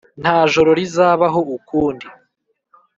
[0.21, 2.07] Nta joro rizabaho ukundi